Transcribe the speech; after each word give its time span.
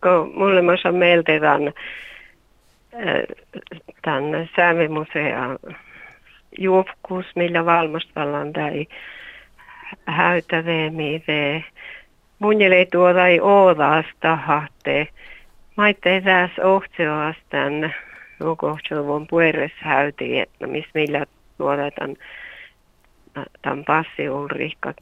kun 0.00 0.64
mä 0.64 0.76
saan 0.82 0.94
meiltä 0.94 1.40
tämän, 1.40 1.72
tämän 4.02 4.50
Säämimusean 4.56 5.58
juopkus, 6.58 7.26
millä 7.34 7.64
valmistellaan 7.64 8.52
tai 8.52 8.86
häytäveemi 10.06 11.22
ve. 11.28 11.64
Mun 12.38 12.62
ei 12.62 12.86
tuoda 12.86 13.26
ei 13.26 13.40
oodaasta 13.40 14.36
hahte. 14.36 15.08
Maitte 15.76 16.20
tässä 16.20 16.66
ohtseoastan 16.66 17.94
nukohtseluvun 18.40 19.26
pueres 19.26 19.72
häyti, 19.78 20.40
että 20.40 20.66
missä 20.66 20.90
millä 20.94 21.26
tuotetaan 21.58 22.16
tämän 23.62 23.84
passi 23.84 24.30
Ulrikka 24.30 24.94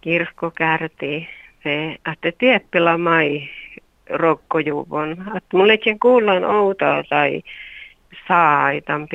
kirkko 0.00 0.50
kärti 0.50 1.28
se, 1.62 1.96
että 2.12 2.32
tieppila 2.38 2.98
mai 2.98 3.48
rokkojuvon. 4.10 5.10
Että 5.12 5.56
mulle 5.56 5.72
ei 5.72 5.96
kuullaan 6.00 6.44
outoa 6.44 7.02
tai 7.08 7.42
saaitan 8.28 9.08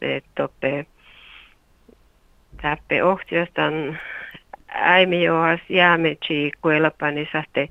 että 0.00 0.30
toppe 0.34 0.86
täppe 2.62 3.04
ohtiostan 3.04 3.98
äimi 4.68 5.24
joas 5.24 5.60
jäämetsi 5.68 6.52
kuelapani 6.62 7.28
sahte 7.32 7.68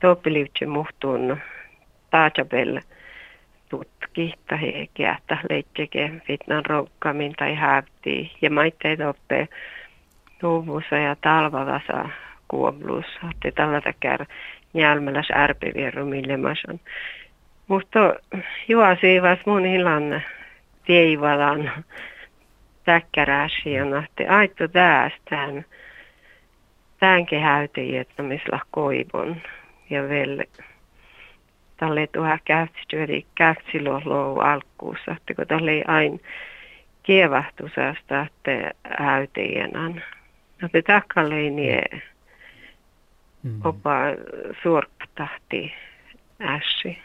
toppiliutsi 0.00 0.66
muhtun 0.66 1.36
taajabelle 2.10 2.82
tutkihta 3.68 4.56
hekeä, 4.56 5.16
että 5.18 5.38
leikkeke 5.50 6.10
fitnan 6.26 6.66
rokkamin 6.66 7.32
tai 7.38 7.54
hävtii. 7.54 8.30
Ja 8.42 8.50
maitteet 8.50 8.98
toppe 8.98 9.48
Luvussa 10.42 10.96
ja 10.96 11.16
talvavasa 11.16 12.08
kuoblus. 12.50 13.06
Te 13.42 13.50
tällä 13.50 13.80
takär 13.80 14.24
njälmäläs 14.72 15.28
ärpivieru 15.34 16.04
mille 16.04 16.36
masan. 16.36 16.80
Mutta 17.68 18.14
juo 18.68 18.96
siivas 19.00 19.38
mun 19.46 19.66
illan 19.66 20.22
teivalan 20.86 21.72
täkkäräsiona, 22.84 24.04
että 24.04 24.36
aitto 24.36 24.68
tästään 24.68 25.64
tämän 27.00 27.26
kehäyteen, 27.26 28.00
että 28.00 28.22
missä 28.22 28.58
koivon 28.70 29.36
ja 29.90 30.08
vielä 30.08 30.44
tälle 31.76 32.06
tuohon 32.06 32.38
käytsityöri 32.44 33.26
käytsilolo 33.34 34.40
alkuussa, 34.40 35.12
että 35.16 35.34
kun 35.34 35.46
tälle 35.46 35.70
ei 35.70 35.84
aina 35.86 36.18
kievahtusasta, 37.02 38.26
että 38.26 38.70
häyteenan. 38.98 40.02
No 40.62 40.68
te 40.68 40.82
takkaleini 40.82 41.78
mm. 43.42 43.60
opa 43.64 44.00
suorptahti 44.62 45.72
ässi. 46.40 46.98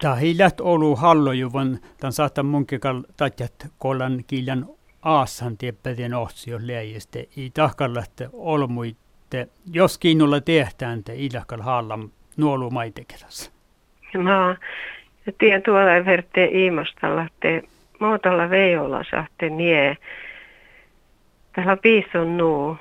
Tämä 0.00 0.14
hiljat 0.14 0.60
olu 0.60 0.96
hallojuvan, 0.96 1.78
tämän 2.00 2.12
saattaa 2.12 2.44
munkikal 2.44 3.02
tatjat 3.16 3.66
kollan 3.78 4.24
kiljan 4.26 4.66
aassan 5.02 5.56
tieppätien 5.56 6.14
ohtsio 6.14 6.58
leijistä. 6.62 7.18
I 7.36 7.50
tahkallatte 7.50 8.28
olmuitte, 8.32 9.48
jos 9.72 9.98
kiinnolla 9.98 10.40
tehtään 10.40 11.04
te 11.04 11.14
ilakal 11.16 11.60
hallam 11.60 12.10
nuolu 12.36 12.70
maitekelas. 12.70 13.52
No, 14.14 14.56
tien 15.38 15.62
tuolla 15.62 16.04
verte 16.04 16.44
iimastalla, 16.44 17.26
te 17.40 17.62
muutalla 18.00 18.50
veijolla 18.50 19.04
saatte 19.10 19.50
nie 19.50 19.96
Täällä 21.54 21.76
piisun 21.76 22.36
nuu 22.36 22.76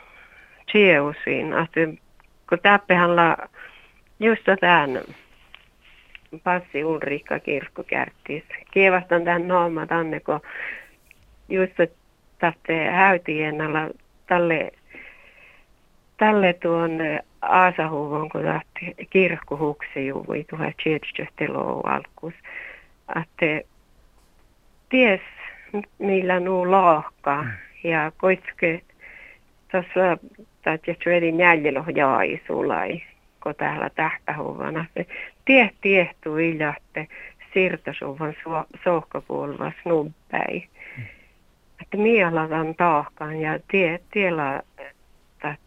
chieusiin, 0.72 1.54
että 1.54 2.04
kun 2.50 2.60
täppehän 2.60 3.16
la 3.16 3.38
just 4.20 4.44
tämän 4.60 5.02
passi 6.44 6.84
Ulrikka 6.84 7.40
kirkko 7.40 7.84
kärttis. 7.84 8.44
Kievastan 8.72 9.24
tämän 9.24 9.48
nooma 9.48 9.86
tänne, 9.86 10.20
kun 10.20 10.40
just 11.50 11.74
tästä 12.40 12.74
häytien 12.92 13.62
alla 13.62 13.90
tälle, 14.28 14.72
tälle 16.18 16.54
tuon 16.54 16.92
Aasahuvon, 17.42 18.30
kun 18.30 18.42
tähti 18.42 18.96
kirkko 19.10 19.58
huksi 19.58 20.08
juvui 20.08 20.46
tuohon 20.50 20.74
tjedstöhtelua 20.84 21.82
alkuus. 21.84 22.34
Että 23.22 23.70
ties 24.90 25.22
millä 26.00 26.40
nuu 26.40 26.72
lohkaa. 26.72 27.44
Mm 27.44 27.52
ja 27.84 28.12
koitske 28.18 28.82
tuossa 29.72 30.18
että 30.66 30.96
syödi 31.04 31.38
jäljellä 31.38 31.84
jaai 31.96 32.42
sulai, 32.48 33.02
kun 33.44 33.56
täällä 33.56 33.90
tähtähuvana. 33.90 34.86
Tie 35.46 35.70
tiehtuu 35.82 36.38
iljatte 36.38 37.08
sirtasuvan 37.54 38.34
sohkapuolva 38.84 39.72
snubpäi. 39.84 40.68
Että 41.82 41.98
mieladan 41.98 42.76
taahkaan 42.76 43.42
ja 43.42 43.60
tie, 43.72 44.00
tiellä 44.12 44.62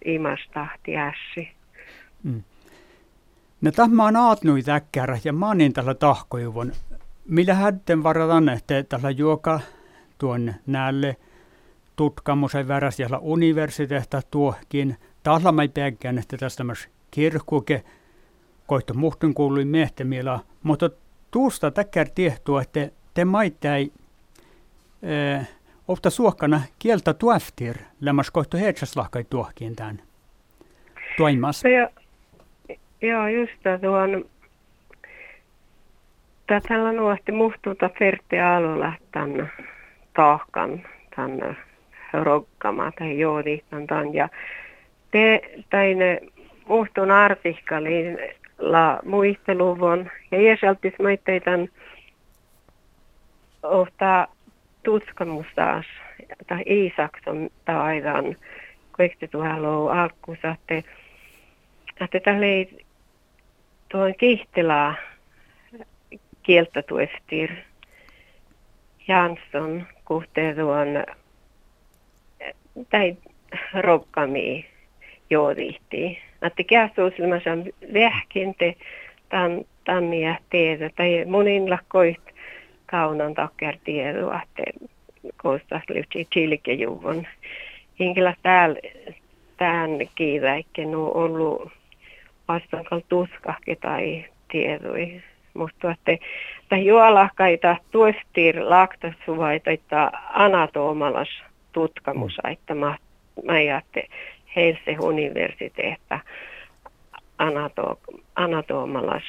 imastahti 0.04 0.96
ässi. 0.96 1.48
Mm. 2.22 2.42
No 3.60 3.70
tämä 3.70 4.04
on 4.04 4.16
aatnui 4.16 4.62
täkkärä 4.62 5.18
ja 5.24 5.32
mä 5.32 5.46
oon 5.46 5.58
tällä 5.74 5.94
tahkojuvon. 5.94 6.72
Millä 7.28 7.54
hätten 7.54 8.02
varataan, 8.02 8.48
että 8.48 8.82
tällä 8.82 9.10
juoka 9.10 9.60
tuon 10.18 10.54
näille 10.66 11.16
tutkamusen 11.96 12.68
väräs 12.68 13.00
ja 13.00 13.08
universiteetta 13.20 14.20
tuohkin. 14.30 14.96
Taas 15.22 15.42
mä 15.42 15.52
päikkään, 15.74 16.18
että 16.18 16.36
tästä 16.36 16.64
myös 16.64 16.88
kirkkuke 17.10 17.82
koittu 18.66 18.94
muhtun 18.94 19.34
kuului 19.34 19.64
mehtemillä, 19.64 20.38
mutta 20.62 20.90
tuosta 21.30 21.70
täkkär 21.70 22.08
tiehtua, 22.14 22.62
että 22.62 22.88
te 23.14 23.24
maittai 23.24 23.92
äh, 25.38 25.48
ofta 25.88 26.10
suokkana 26.10 26.60
kieltä 26.78 27.14
tueftir, 27.14 27.76
lämmäs 28.00 28.30
koittu 28.30 28.56
heitsaslahkai 28.56 29.24
tuohkin 29.30 29.76
tämän. 29.76 30.02
Toimas. 31.16 31.62
Joo, 31.64 31.88
joo, 33.02 33.28
just 33.28 33.52
tuon 33.80 34.24
tällä 36.68 36.92
nuohti 36.92 37.32
muhtuuta 37.32 37.90
Fertti 37.98 38.40
Alola 38.40 38.92
tänne 39.12 39.48
tahkan 40.14 40.82
tänne 41.16 41.56
rokkama 42.12 42.92
tai 42.98 43.18
joodihtantan. 43.18 44.14
Ja 44.14 44.28
te 45.10 45.40
ne 45.94 46.20
muhtun 46.68 47.10
artikkelin 47.10 48.18
la 48.58 48.98
muisteluvon 49.04 50.10
ja 50.30 50.42
jäsaltis 50.42 50.94
maitteitan 51.02 51.68
ohtaa 53.62 54.26
tutkimustaas 54.82 55.86
tai 56.46 56.62
Iisakson 56.66 57.50
taidan 57.64 58.36
kaikki 58.92 59.28
tuolla 59.28 60.02
alkuussa, 60.02 60.48
että, 60.48 60.90
että 62.00 62.20
tällä 62.20 62.46
ei 62.46 62.84
tuon 63.88 64.14
kihtelää 64.18 64.94
kieltä 66.42 66.82
tuestir 66.82 67.50
Jansson 69.08 69.86
kuhteen 70.04 70.56
tuon 70.56 71.04
tai 72.90 73.16
rokkami 73.74 74.66
joodihti. 75.30 76.18
Että 76.42 76.62
käsuusilmassa 76.62 77.50
vähkinte 77.94 78.74
tan, 79.28 79.64
tannia 79.84 80.36
teetä 80.50 80.90
tai 80.96 81.24
monin 81.24 81.70
lakkoit 81.70 82.20
kaunan 82.86 83.34
takkar 83.34 83.74
tiedua, 83.84 84.40
että 84.42 84.86
koostas 85.36 85.82
lyhtsi 85.88 86.28
chilkejuvon. 86.34 87.26
Hinkilä 88.00 88.34
täällä 88.42 88.78
tämän 89.56 89.90
kiiväikke 90.14 90.84
nu 90.84 91.10
ollut 91.14 91.72
vastankal 92.48 93.00
tuskahke 93.08 93.76
tai 93.76 94.24
tiedui. 94.50 95.22
Musta 95.54 95.90
että 95.90 96.12
että 96.62 96.76
juolahkaita 96.76 97.76
tuostir 97.90 98.70
laktasuvaita, 98.70 99.70
anatomalas 100.32 101.28
tutkamus, 101.76 102.38
mm. 102.44 102.50
että 102.52 102.74
mä, 102.74 102.98
mä 103.44 103.52
ajattelin 103.52 104.08
Helsingin 104.56 105.04
universiteetta 105.04 106.20
anato, 107.38 108.00
anatomalas 108.36 109.22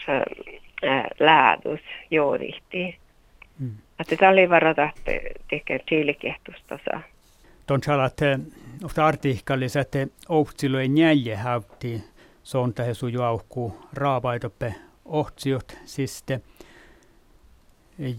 läädus 1.20 1.80
joodihti. 2.12 2.98
Mm. 3.60 3.72
Että 4.00 4.16
tämä 4.16 4.32
oli 4.32 4.50
varata 4.50 4.90
tekee 5.50 5.80
chiilikehtusta 5.80 6.80
saa. 6.86 7.02
Tuon 7.68 7.84
salat 7.84 8.18
ofta 8.84 9.06
artikkelis, 9.06 9.76
että 9.76 10.08
ohtsilo 10.30 10.80
ei 10.80 10.90
näjä 10.90 11.38
häytti, 11.38 12.04
se 12.44 12.58
on 12.58 12.74
tähän 12.74 12.96
suju 12.96 13.22
aukku 13.22 13.78
raapaitoppe 13.94 14.76
ohtsiot 15.06 15.78
siste. 15.86 16.42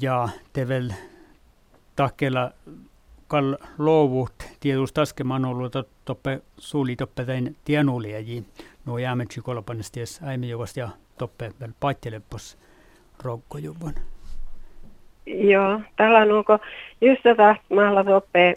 Ja 0.00 0.28
te 0.52 0.68
vel 0.68 0.90
takella 1.96 2.50
kall 3.28 3.54
luovut 3.78 4.32
tietysti 4.60 4.94
taskeman 4.94 5.44
ollut 5.44 5.72
toppe 6.04 6.40
suuli 6.58 6.96
toppe 6.96 7.24
tein 7.24 7.56
tienuliaji. 7.64 8.44
no 8.86 8.98
jäämetsi 8.98 9.40
kolpanesties 9.40 10.20
äimijuvast 10.22 10.76
ja 10.76 10.88
toppe 11.18 11.52
väl 11.60 11.72
paittelepos 11.80 12.58
rokkojuvon. 13.22 13.94
Joo, 15.26 15.80
tällä 15.96 16.24
nuko 16.24 16.58
just 17.00 17.22
tätä 17.22 17.56
maalla 17.70 18.04
toppe 18.04 18.56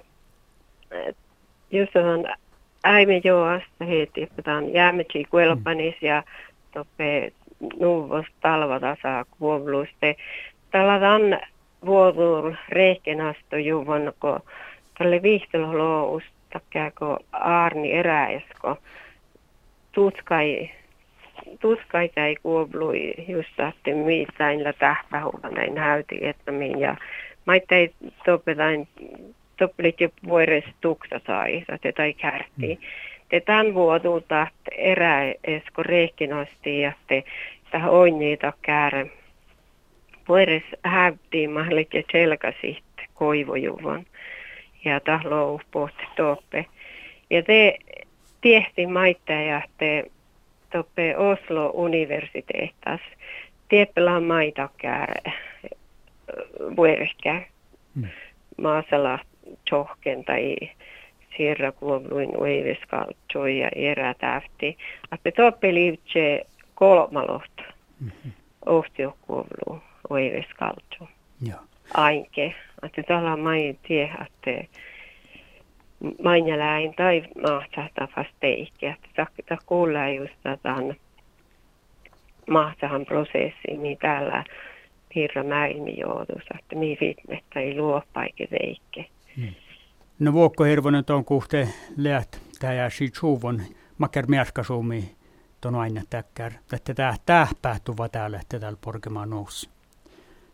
just 1.72 1.94
tätä 1.94 2.38
äimijuvasta 2.84 3.86
heti, 3.86 4.30
on 4.58 4.74
jäämetsi 4.74 5.24
kolpanis 5.24 5.96
ja 6.02 6.24
toppe 6.74 7.34
nuvos 7.80 8.26
talvatasa 8.42 9.26
kuovluste. 9.40 10.16
Tällä 10.72 11.14
on 11.14 11.40
vuotuul 11.86 12.54
reihkenasto 12.70 13.58
juvon, 13.58 14.14
kun 14.20 14.40
tälle 14.98 15.22
viihtelolous 15.22 16.24
takkiako 16.54 17.20
Aarni 17.32 17.92
eräesko 17.92 18.78
tutskai 19.92 20.70
tutskai 21.60 22.10
ei 22.16 22.36
kuoblui 22.36 23.14
just 23.28 23.50
saatte 23.58 23.94
mitään 23.94 24.64
la 24.64 24.74
tähpähuva 24.74 25.50
näin 25.50 25.78
häyti 25.78 26.20
että 26.22 26.52
min 26.52 26.80
ja 26.80 26.96
ei 27.72 27.94
topetain 28.26 28.88
toppelit 29.58 30.02
jo 30.02 30.10
vuores 30.28 30.64
tuksa 30.82 31.20
sai 31.28 31.64
että 31.70 31.92
tai 31.96 32.14
kärti. 32.14 32.76
Mm. 32.76 32.78
Te 33.30 33.40
tämän 33.40 33.74
vuodulta 33.74 34.48
eräesko 34.78 35.84
reihkenosti 35.84 36.82
ja 36.82 36.92
te 37.08 37.24
tähän 37.72 37.92
on 37.92 38.20
niitä 38.20 38.54
käärä. 38.62 39.06
Vuores 40.28 40.64
häyttiin 40.84 41.52
mahdollisesti 41.52 42.06
selkäsit 42.12 42.84
koivojuvon 43.14 44.06
ja 44.86 45.00
tahlou 45.00 45.62
pohti 45.72 46.04
toppe. 46.16 46.66
Ja 47.30 47.44
te 47.44 47.78
tiehti 48.42 48.88
maita 48.88 49.32
ja 49.32 49.62
te 49.78 50.06
toppe 50.72 51.18
Oslo 51.18 51.72
universiteettas. 51.74 53.00
Tieppela 53.70 54.20
maita 54.20 54.70
käärä 54.78 55.32
vuorehkä. 56.76 57.42
Mm. 57.96 58.08
Maasala 58.58 59.20
tohken 59.70 60.24
tai 60.24 60.56
sierra 61.38 61.72
kuovluin 61.72 62.38
uiviskaltso 62.38 63.48
ja 63.48 63.70
erä 63.76 64.14
tähti. 64.14 64.78
Että 65.12 65.32
toppe 65.32 65.74
liivtse 65.74 66.46
kolmaloht. 66.76 67.62
Mm-hmm. 68.00 68.32
Ohtio 70.12 70.32
kuovlu 70.32 70.36
uiviskaltso. 70.36 71.08
Joo. 71.48 71.60
Ainke. 71.94 72.56
Että 72.84 73.04
tällä 73.04 73.38
mai 73.38 73.78
tie, 73.88 74.04
että 74.04 74.78
mainjalain 76.24 76.94
tai 76.94 77.24
mahtahtaa 77.42 78.08
fasteikki. 78.16 78.86
Että 78.86 79.26
tämä 79.46 79.58
kuulee 79.66 80.16
just 80.16 80.34
tämän 80.64 80.96
mahtahan 82.50 83.06
prosessi, 83.06 83.78
niin 83.78 83.98
täällä 83.98 84.44
piirra 85.14 85.44
mäimi 85.44 86.00
joutus, 86.00 86.44
että 86.60 86.76
mi 86.76 86.98
vitmettä 87.02 87.60
ei 87.60 87.78
luo 87.78 88.02
paike 88.14 88.48
veikke. 88.52 89.06
Hmm. 89.38 89.54
No 90.20 90.34
vuokko 90.34 90.64
hirvonen 90.64 91.04
on 91.10 91.26
kuhte 91.26 91.68
läht 91.98 92.38
tää 92.60 92.74
ja 92.74 92.90
si 92.90 93.10
chuvon 93.10 93.62
makker 93.98 94.26
miaskasumi 94.28 95.16
ton 95.62 95.76
aina 95.76 96.02
täkkär, 96.10 96.52
että 96.74 96.94
tää 96.94 97.16
tähpähtuva 97.26 98.10
täällä, 98.10 98.40
että 98.40 98.60
täällä 98.60 98.78
porkemaan 98.82 99.30
nousi. 99.30 99.70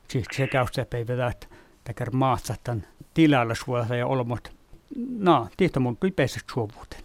Siis 0.07 0.25
se 0.31 0.47
käy 0.47 0.65
se 0.71 0.85
päivä, 0.85 1.27
että 1.27 1.47
takar 1.83 2.11
maatsatan 2.11 2.83
tilalla 3.13 3.55
suolta 3.55 3.95
ja 3.95 4.07
olmot. 4.07 4.51
No, 5.19 5.47
tieto 5.57 5.79
mun 5.79 5.97
pipeessä 5.97 6.39
suovuuteen. 6.51 7.03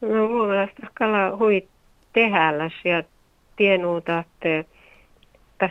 No 0.00 0.46
mielestä 0.46 0.86
kala 0.94 1.36
hui 1.36 1.68
tehälläs 2.12 2.72
ja 2.84 3.02
tienuuta, 3.56 4.18
että 4.18 5.70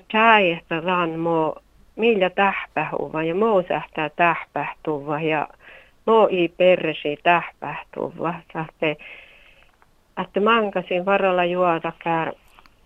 ran 0.86 1.20
mo 1.20 1.56
millä 1.96 2.30
tähpähuva 2.30 3.24
ja 3.24 3.36
muu 3.36 3.64
sähtää 3.68 4.10
tähpähtuva 4.10 5.22
ja 5.22 5.48
muu 6.06 6.28
ei 6.32 6.48
persi 6.48 7.18
tähpähtuva. 7.24 8.34
Että 10.22 10.42
mankasin 10.44 11.06
varalla 11.06 11.46
juota 11.46 11.92
kär 12.04 12.34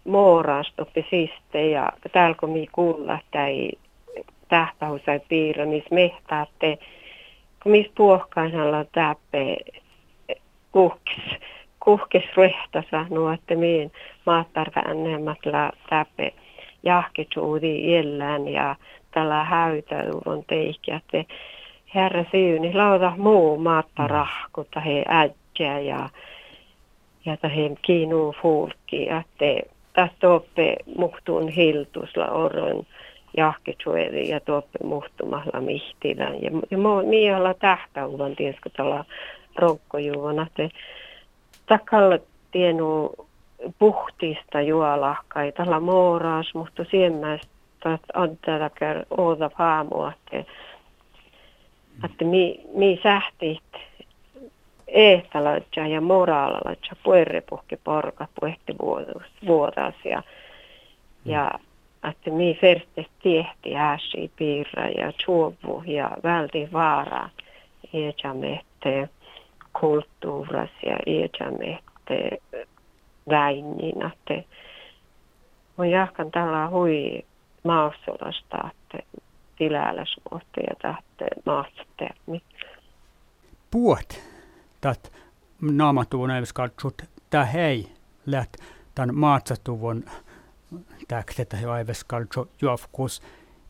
moorastoppi 0.10 1.06
siste 1.10 1.70
ja 1.70 1.92
täällä 2.12 2.36
kun 2.40 2.50
mi 2.50 2.68
kuulla, 2.72 3.20
ei 3.48 3.78
tähtähusai 4.50 5.20
piirro, 5.30 5.66
missä 5.66 5.96
mehtaatte, 5.96 6.78
kun 7.64 7.72
missä 7.72 7.92
puohkaisalla 7.98 8.86
täppe 8.92 9.58
kuhkis, 10.72 11.24
kuhkis 11.80 12.24
rehta 12.38 12.84
sanoo, 12.92 13.32
että 13.32 13.56
miin 13.56 13.92
maattarka 14.26 14.82
enemmät 14.82 15.46
la 15.46 15.72
täppe 15.90 16.34
jahkitsuudi 16.84 17.92
jellään 17.92 18.48
ja 18.48 18.76
tällä 19.12 19.44
häytäyvon 19.44 20.44
teikki, 20.48 20.92
että 20.92 21.34
herra 21.96 22.26
syyni 22.32 22.74
lauta 22.74 23.14
muu 23.18 23.58
maattarahku 23.58 24.68
tai 24.74 24.86
he 24.86 25.04
äijä 25.08 25.80
ja 25.80 26.10
ja 27.26 27.38
he 27.44 27.76
kiinuu 27.82 28.36
fuulki, 28.42 29.10
että 29.10 29.46
tästä 29.94 30.30
oppe 30.30 30.76
muhtuun 30.98 31.50
hiltusla 31.50 32.28
oron 32.28 32.86
jahketsueri 33.38 34.30
ja 34.30 34.40
tuoppe 34.40 34.80
muhtumalla 34.84 35.62
mihtilän. 35.62 36.44
Ja, 36.44 36.52
ja 36.72 36.78
mii 37.08 37.34
olla 37.34 37.54
tähtäuvan 37.54 38.36
tiesko 38.36 38.70
tällä 38.70 39.04
ronkkojuvana. 39.56 40.48
Te 40.54 40.70
takalla 41.66 42.20
tienu 42.52 43.12
puhtista 43.80 44.62
juolahkai, 44.62 45.52
tällä 45.52 45.80
mooraas, 45.80 46.54
mutta 46.54 46.86
siemmästä 46.92 48.00
on 48.16 48.38
tällä 48.46 48.70
oota 49.18 49.52
haamua, 49.54 50.14
että, 50.14 50.52
että 52.06 52.26
mi, 52.26 52.62
mi 52.74 53.00
sähtit 53.04 53.64
ehtalaitja 54.88 55.88
ja 55.88 56.02
moraalalaitja 56.02 56.96
puerrepuhki 57.04 57.78
porka 57.84 58.28
vuodas 59.48 59.96
ja, 60.06 60.24
ja 61.26 61.52
että 62.10 62.32
mi 62.32 62.58
förste 62.62 63.06
tiehti 63.24 63.76
äsi 63.76 64.32
piirra 64.36 64.88
ja 64.88 65.12
tjuovu 65.12 65.84
ja 65.86 66.12
välti 66.24 66.70
vaara 66.74 67.30
iäjämehte 67.94 69.10
kulttuuras 69.80 70.70
ja 70.86 70.98
iäjämehte 71.08 72.42
väinnin, 73.30 74.06
että 74.06 74.50
on 75.78 75.90
jahkan 75.90 76.32
tällä 76.32 76.68
hui 76.68 77.26
maassolasta, 77.64 78.70
että 78.72 79.20
tiläläsmuotta 79.58 80.60
ja 80.68 80.76
tahte 80.82 81.28
maastotermi. 81.46 82.42
Puot, 83.72 84.22
tat 84.82 85.12
naamatuun 85.62 86.30
katsot, 86.54 87.02
tää 87.30 87.46
hei 87.46 87.86
läht 88.26 88.58
tämän 89.00 89.16
maatsatuvun 89.16 90.04
täktetä 91.08 91.58
jo 91.62 91.72
aives 91.72 92.04
kaltso 92.04 92.48
juofkus. 92.62 93.22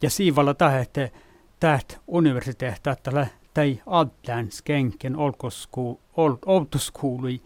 Ja 0.01 0.09
siivalla 0.09 0.53
tahette 0.53 1.11
täht 1.59 1.93
universiteettä 2.07 2.95
tällä 3.03 3.27
tai 3.53 3.81
altlän 3.85 4.51
skenken 4.51 5.15
oltuskuului 6.45 7.41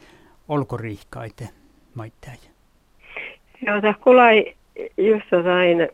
olkoriikkaite 0.48 1.50
maittain. 1.96 2.38
Joo, 3.62 3.82
tämä 3.82 3.94
kulai 3.94 4.56
just 4.98 5.30
tain, 5.30 5.90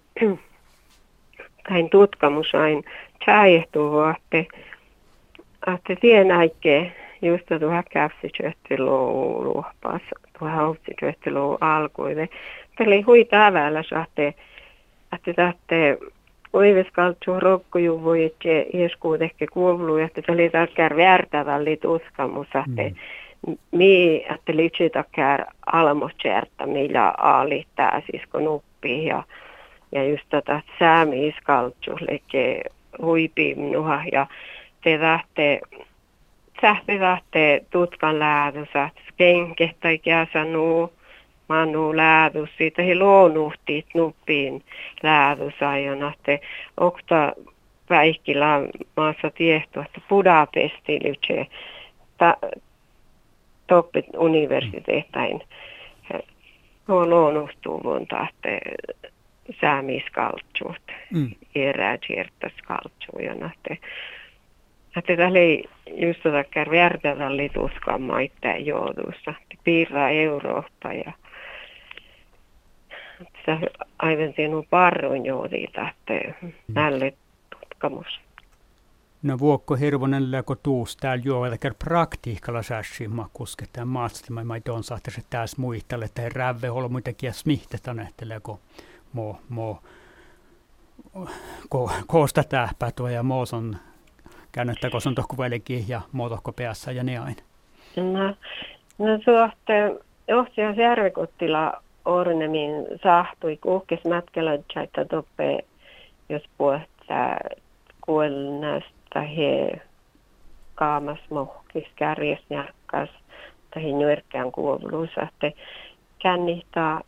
tain 1.69 1.89
tutkamus 1.97 2.55
ain 2.55 2.83
tjäjehtuu, 3.25 3.99
että 4.03 4.57
että 5.75 5.95
tien 6.01 6.31
aikkeen 6.31 6.95
just 7.21 7.45
tuohon 7.59 7.83
käpsityöttiluu 7.91 9.43
luopas, 9.43 10.01
tuohon 10.39 10.57
hautsityöttiluu 10.57 11.57
alkuille 11.61 12.29
oli 12.87 13.01
hui 13.01 13.25
täällä 13.25 13.83
sahte, 13.83 14.33
että 15.15 15.33
tahte 15.33 15.97
oiveskaltsu 16.53 17.39
rokkojuvu, 17.39 18.11
että 18.11 18.49
ieskuut 18.73 19.21
ehkä 19.21 19.45
kuuluu, 19.53 19.97
että 19.97 20.21
se 20.25 20.31
oli 20.31 20.49
takkär 20.49 20.97
värtävälli 20.97 21.77
tuskamus, 21.77 22.47
että 22.47 22.97
mm. 23.47 23.57
mi, 23.71 24.25
että 24.33 24.55
litsi 24.55 24.89
takkär 24.89 25.45
almoscerta, 25.65 26.65
millä 26.65 27.13
aali 27.17 27.65
tää 27.75 28.01
sisko 28.11 28.39
nuppi 28.39 29.05
ja, 29.05 29.23
ja 29.91 30.03
just 30.03 30.23
tätä 30.29 30.61
säämiiskaltsu, 30.79 31.91
leke 32.09 32.61
huipimnuha 33.01 34.03
ja 34.11 34.27
te 34.83 34.97
tahte 34.97 35.61
tahte 36.61 37.65
tutkan 37.69 38.19
läädys, 38.19 38.67
että 38.67 39.01
skenke 39.11 39.75
tai 39.79 39.97
käsanuu, 39.97 40.93
manu 41.49 41.97
läädus, 41.97 42.49
siitä 42.57 42.81
he 42.81 42.95
luonuhtiit 42.95 43.85
nuppiin 43.93 44.63
läädusajona, 45.03 46.13
että 46.13 46.45
okta 46.77 47.33
päihkillä 47.87 48.61
maassa 48.97 49.29
tiehtu, 49.29 49.79
että 49.79 50.01
Budapesti 50.09 50.99
lytse 51.03 51.47
ta, 52.17 52.37
toppit 53.67 54.05
universiteettain 54.17 55.41
on 56.87 57.09
luonnostuvun 57.09 58.07
tahte 58.07 58.59
saamiskaltsut, 59.61 60.81
mm. 61.13 61.31
eräkiertaskaltsu, 61.55 63.19
ja 63.19 63.35
nähte, 63.35 63.77
että 64.99 65.17
tällä 65.17 65.39
ei 65.39 65.65
just 65.87 66.23
takia 66.23 66.65
värtävä 66.71 67.37
lituskaan 67.37 68.01
maittaa 68.01 68.57
joudussa. 68.57 69.33
Piirraa 69.63 70.09
Eurooppa 70.09 70.93
ja 70.93 71.11
se 73.45 73.57
aivan 73.99 74.33
sinun 74.35 74.65
parroin 74.69 75.25
joudita, 75.25 75.89
että 75.89 76.33
mm. 76.41 76.51
näille 76.67 77.13
tutkamus. 77.49 78.19
No 79.23 79.39
vuokko 79.39 79.75
hirvonen 79.75 80.31
läkö 80.31 80.55
tuus 80.63 80.97
täällä 80.97 81.23
juo, 81.25 81.45
että 81.45 81.71
praktiikalla 81.85 82.63
sääsi 82.63 83.07
makuske 83.07 83.65
tämän 83.73 83.87
maasta. 83.87 84.33
Mä 84.33 84.55
ei 84.55 84.61
tuon 84.61 84.83
sahte 84.83 85.11
se 85.11 85.21
tässä 85.29 85.61
muistalle, 85.61 86.05
että 86.05 86.21
he 86.21 86.29
rävve 86.29 86.69
olla 86.69 86.89
muitakin 86.89 87.33
smihtetän, 87.33 87.99
että 87.99 88.29
läkö 88.29 88.51
mo, 89.13 89.39
mo, 89.49 89.81
ko, 91.69 91.91
koosta 92.07 92.43
tähpätua 92.43 93.11
ja 93.11 93.23
moos 93.23 93.53
on 93.53 93.75
käynyt, 94.51 94.77
kun 94.91 95.01
on 95.05 95.15
tohku 95.15 95.35
ja 95.87 96.01
mo 96.11 96.29
tohku 96.29 96.51
päässä 96.51 96.91
ja 96.91 97.03
ne 97.03 97.17
aina. 97.17 97.41
No, 97.95 98.35
no 98.97 99.19
suhteen 99.25 99.99
johtajas 100.27 100.77
järvikottila 100.77 101.81
ornemin 102.05 102.71
sahtui 103.03 103.57
kuhkes 103.57 104.03
mätkelödsäitä 104.03 105.05
toppe, 105.05 105.59
jos 106.29 106.43
puhutaan 106.57 107.39
kuolnasta 108.05 109.21
he 109.21 109.81
kaamas 110.75 111.19
mohkis 111.29 111.87
kärjes 111.95 112.39
närkas 112.49 113.09
tai 113.73 113.91
nyörkään 113.91 114.51
kuuluisa, 114.51 115.21
että 115.21 115.51
kännihtaa 116.21 117.01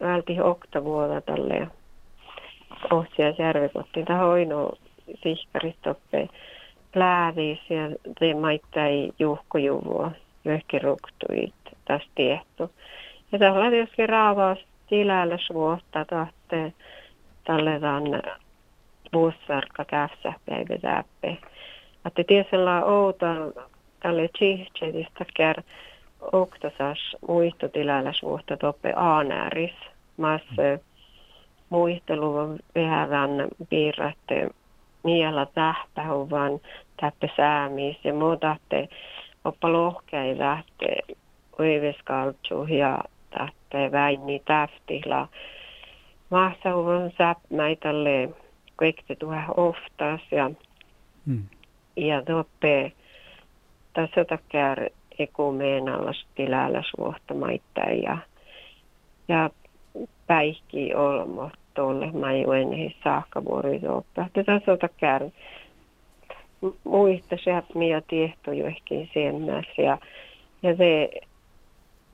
välti 0.00 0.40
oktavuoda 0.40 1.20
tälle 1.20 1.68
ohsia 2.90 3.34
järvikotti. 3.38 4.04
Tämä 4.04 4.18
hoino 4.18 4.70
sihkaristoppe 5.22 6.28
läävis 6.94 7.58
ja 7.70 8.36
maittai 8.40 9.12
juhkojuvua, 9.18 10.10
johonkin 10.44 10.82
ruktuit 10.82 11.54
tästä 11.84 12.10
tiehtu. 12.14 12.70
Ja 13.32 13.38
tällä 13.38 13.64
on 13.64 13.70
tietysti 13.70 14.06
raavaus 14.06 14.58
tilällä 14.88 15.38
tälle 17.44 17.80
tämän 17.80 18.22
vuossarka 19.12 19.84
käfsä 19.84 20.32
päivä 20.46 20.78
täppe. 20.82 21.36
Että 22.06 22.24
tiesellä 22.26 22.84
outa 22.84 23.26
tälle 24.00 24.28
tsihtsetistä 24.28 25.24
kär 25.34 25.62
oktasas 26.32 27.16
muistotilällä 27.28 28.12
suotta 28.12 28.56
toppe 28.56 28.92
aanääris. 28.96 29.74
Massa 30.16 30.62
muisteluvun 31.70 32.58
vähän 32.74 33.10
miellä 35.04 35.46
tähtähuvan 35.46 36.60
täppe 37.00 37.30
säämis 37.36 37.96
ja 38.04 38.14
muutatte 38.14 38.88
oppa 39.44 39.72
lohkei 39.72 40.38
lähtee 40.38 40.98
oiveskaltsu 41.58 42.64
ja 42.64 42.98
tähte 43.30 43.92
väini 43.92 44.42
täftillä. 44.44 45.26
Maassahuvan 46.30 47.12
säpmäitälle 47.18 48.28
kaikki 48.76 49.16
tuohon 49.16 49.54
oftas 49.56 50.20
ja, 50.30 50.50
hmm. 51.26 51.42
ja 51.96 52.22
toppe 52.22 52.92
tässä 53.92 54.24
takia 54.24 54.76
ekumeenalla 55.18 56.12
tilällä 56.34 56.82
suohtamaita 56.96 57.80
ja, 57.80 58.18
ja 59.28 59.50
päihki 60.26 60.94
olmo 60.94 61.50
tuolle 61.80 62.12
majueneihin 62.12 62.94
saakkavuori 63.04 63.80
oppa. 63.88 64.26
Tätä 64.32 64.60
sota 64.66 64.88
kär 64.88 65.22
muista 66.84 67.36
säpmiä 67.44 68.02
tiehto 68.08 68.52
jo 68.52 68.66
ehkä 68.66 68.94
siemmässä 69.12 69.82
ja, 69.82 69.98
ja 70.62 70.76
se 70.76 71.10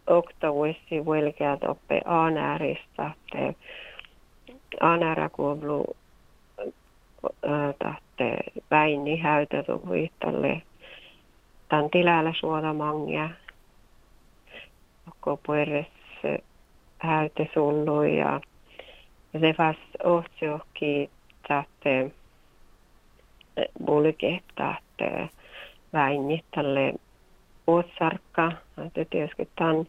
oktavuissi 0.06 1.06
velkeät 1.06 1.64
oppe 1.64 2.00
aanääristä, 2.04 3.11
aanäärä 4.80 5.28
kuuluu 5.28 5.96
tahte 7.78 8.37
väini 8.70 9.18
häytätu 9.18 9.82
huittalle 9.87 10.62
tämän 11.68 11.90
tilällä 11.90 12.32
suoda 12.40 12.73
mangia. 12.73 13.30
Koko 15.20 15.40
pueres 15.46 15.87
häyte 16.99 17.49
sullu 17.54 18.02
ja 18.02 18.40
se 19.33 19.52
fast 19.52 19.80
ohtsiohki 20.04 21.11
tahte 21.49 22.11
bulke 23.85 24.40
tahte 24.54 25.28
väini 25.92 26.45
tälle 26.54 26.95
otsarkka. 27.66 28.52
Että 28.87 29.04
tietysti 29.11 29.49
tämän 29.56 29.87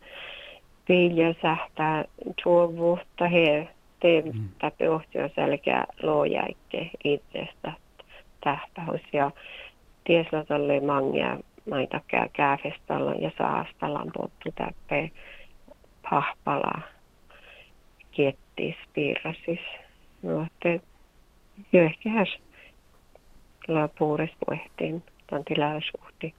vilja 0.90 1.34
sähtää 1.42 2.06
tuovuutta 2.44 3.28
he 3.28 3.68
te 4.00 4.22
mm. 4.22 4.50
täppi 4.60 4.88
ohtio 4.88 5.30
selkeä 5.36 5.86
loojaikke 6.04 6.90
itsestä 7.04 7.74
tähtähus 8.44 9.02
ja 9.14 9.32
tiesla 10.04 10.44
tolle 10.44 10.80
mangia 10.80 11.38
maita 11.70 12.02
kää 12.08 12.28
kääfestalla 12.34 13.14
ja 13.14 13.32
saastalan 13.38 14.12
pottu 14.18 14.52
täppe 14.56 15.12
pahpala 16.10 16.82
kiettis 18.12 18.47
piirrasis. 18.94 19.60
No, 20.22 20.46
että 20.46 20.88
jo 21.74 21.84
ehkä 21.84 22.10
hän 22.10 22.28
puures 24.00 24.30
puhtiin 24.46 25.04
tämän 25.28 25.44
tilaisuuteen. 25.46 26.34